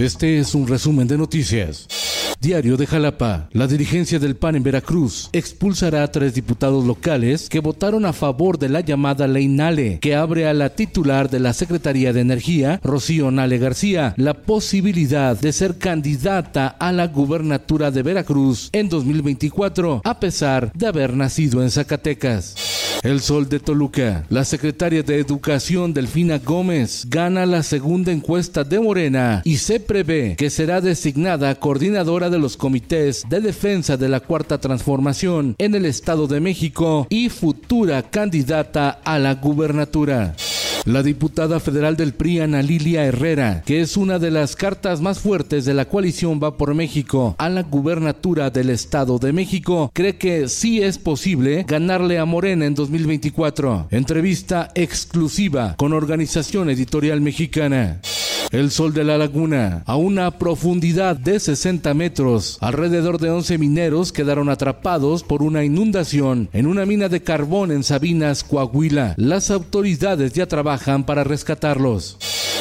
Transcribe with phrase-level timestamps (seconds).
[0.00, 1.86] Este es un resumen de noticias.
[2.40, 3.50] Diario de Jalapa.
[3.52, 8.58] La dirigencia del PAN en Veracruz expulsará a tres diputados locales que votaron a favor
[8.58, 12.80] de la llamada Ley Nale, que abre a la titular de la Secretaría de Energía,
[12.82, 20.00] Rocío Nale García, la posibilidad de ser candidata a la gubernatura de Veracruz en 2024,
[20.02, 22.79] a pesar de haber nacido en Zacatecas.
[23.02, 24.26] El Sol de Toluca.
[24.28, 30.36] La secretaria de Educación Delfina Gómez gana la segunda encuesta de Morena y se prevé
[30.36, 35.86] que será designada coordinadora de los comités de defensa de la Cuarta Transformación en el
[35.86, 40.34] Estado de México y futura candidata a la gubernatura.
[40.86, 45.18] La diputada federal del PRI, Ana Lilia Herrera, que es una de las cartas más
[45.18, 50.16] fuertes de la coalición Va por México a la gubernatura del Estado de México, cree
[50.16, 53.88] que sí es posible ganarle a Morena en 2024.
[53.90, 58.00] Entrevista exclusiva con Organización Editorial Mexicana.
[58.50, 62.58] El Sol de la Laguna, a una profundidad de 60 metros.
[62.60, 67.84] Alrededor de 11 mineros quedaron atrapados por una inundación en una mina de carbón en
[67.84, 69.14] Sabinas, Coahuila.
[69.16, 72.16] Las autoridades ya trabajan para rescatarlos.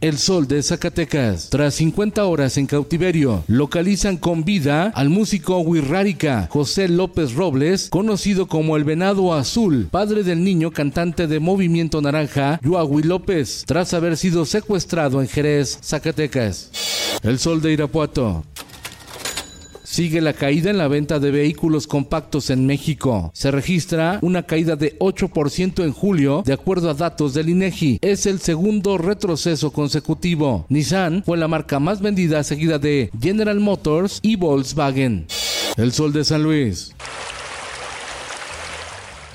[0.00, 1.50] El Sol de Zacatecas.
[1.50, 8.48] Tras 50 horas en cautiverio, localizan con vida al músico Wirrárica José López Robles, conocido
[8.48, 14.16] como el Venado Azul, padre del niño cantante de Movimiento Naranja, Yuahui López, tras haber
[14.16, 16.70] sido secuestrado en Jerez, Zacatecas.
[17.22, 18.42] El Sol de Irapuato.
[19.90, 23.32] Sigue la caída en la venta de vehículos compactos en México.
[23.34, 27.98] Se registra una caída de 8% en julio, de acuerdo a datos del INEGI.
[28.00, 30.64] Es el segundo retroceso consecutivo.
[30.68, 35.26] Nissan fue la marca más vendida seguida de General Motors y Volkswagen.
[35.76, 36.94] El Sol de San Luis.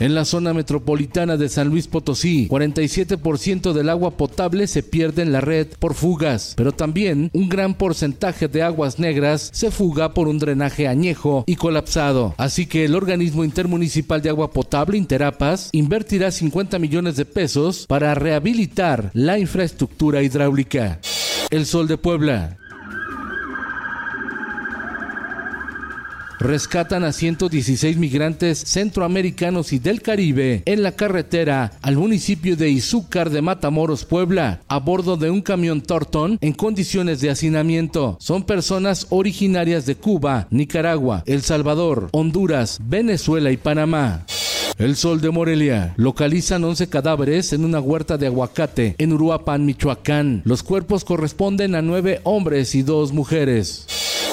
[0.00, 5.30] En la zona metropolitana de San Luis Potosí, 47% del agua potable se pierde en
[5.30, 10.26] la red por fugas, pero también un gran porcentaje de aguas negras se fuga por
[10.26, 12.34] un drenaje añejo y colapsado.
[12.38, 18.14] Así que el organismo intermunicipal de agua potable Interapas invertirá 50 millones de pesos para
[18.14, 20.98] rehabilitar la infraestructura hidráulica.
[21.50, 22.56] El Sol de Puebla.
[26.40, 33.30] Rescatan a 116 migrantes centroamericanos y del Caribe en la carretera al municipio de Izúcar
[33.30, 38.16] de Matamoros, Puebla, a bordo de un camión Torton en condiciones de hacinamiento.
[38.18, 44.24] Son personas originarias de Cuba, Nicaragua, El Salvador, Honduras, Venezuela y Panamá.
[44.78, 45.92] El Sol de Morelia.
[45.98, 50.40] Localizan 11 cadáveres en una huerta de aguacate en Uruapan, Michoacán.
[50.46, 53.84] Los cuerpos corresponden a nueve hombres y dos mujeres.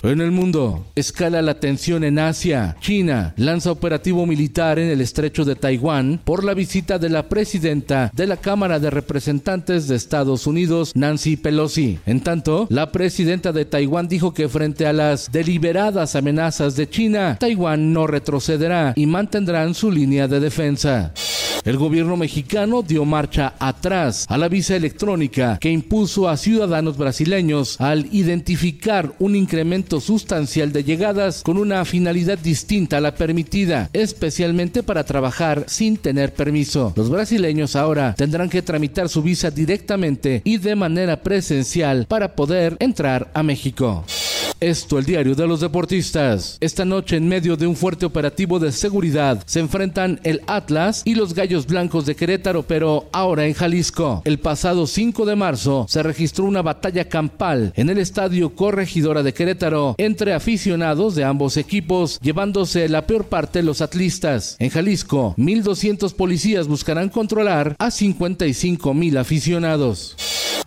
[0.04, 2.76] En el mundo, escala la tensión en Asia.
[2.80, 8.12] China lanza operativo militar en el estrecho de Taiwán por la visita de la presidenta
[8.14, 12.00] de la Cámara de Representantes de Estados Unidos, Nancy Pelosi.
[12.06, 17.38] En tanto, la presidenta de Taiwán dijo que frente a las deliberadas amenazas de China,
[17.40, 21.14] Taiwán no retrocederá y mantendrán su línea de defensa.
[21.68, 27.82] El gobierno mexicano dio marcha atrás a la visa electrónica que impuso a ciudadanos brasileños
[27.82, 34.82] al identificar un incremento sustancial de llegadas con una finalidad distinta a la permitida, especialmente
[34.82, 36.94] para trabajar sin tener permiso.
[36.96, 42.78] Los brasileños ahora tendrán que tramitar su visa directamente y de manera presencial para poder
[42.80, 44.06] entrar a México.
[44.60, 46.58] Esto el diario de los deportistas.
[46.60, 51.14] Esta noche en medio de un fuerte operativo de seguridad se enfrentan el Atlas y
[51.14, 54.24] los Gallos Blancos de Querétaro, pero ahora en Jalisco.
[54.26, 59.34] El pasado 5 de marzo se registró una batalla campal en el estadio Corregidora de
[59.34, 64.56] Querétaro entre aficionados de ambos equipos, llevándose la peor parte los atlistas.
[64.58, 70.16] En Jalisco, 1.200 policías buscarán controlar a 55 mil aficionados.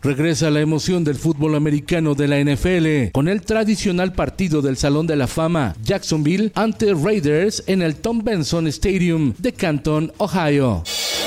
[0.02, 5.06] Regresa la emoción del fútbol americano de la NFL con el tradicional partido del Salón
[5.06, 10.84] de la Fama Jacksonville ante Raiders en el Tom Benson Stadium de Canton, Ohio.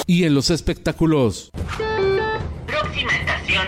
[0.08, 1.52] Y en los espectáculos.
[2.66, 3.68] Próxima estación.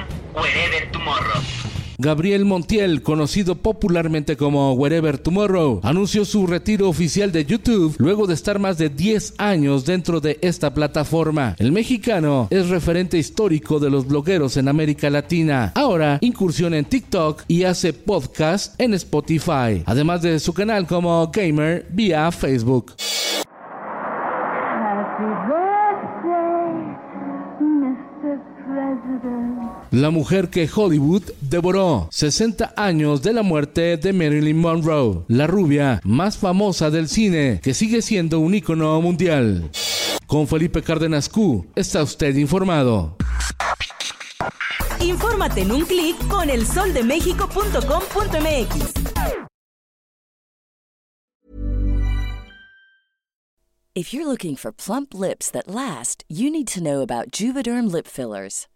[1.98, 8.34] Gabriel Montiel, conocido popularmente como Wherever Tomorrow, anunció su retiro oficial de YouTube luego de
[8.34, 11.56] estar más de 10 años dentro de esta plataforma.
[11.58, 15.72] El mexicano es referente histórico de los blogueros en América Latina.
[15.76, 21.88] Ahora incursiona en TikTok y hace podcast en Spotify, además de su canal como gamer
[21.92, 22.94] vía Facebook.
[29.96, 36.02] La mujer que Hollywood devoró 60 años de la muerte de Marilyn Monroe, la rubia
[36.04, 39.72] más famosa del cine, que sigue siendo un ícono mundial.
[40.28, 43.16] Con Felipe Cárdenas Q, está usted informado.
[45.00, 49.16] Infórmate en un clic con elsoldemexico.com.mx.
[53.96, 58.08] If you're looking for plump lips that last, you need to know about Juvederm lip
[58.08, 58.68] fillers.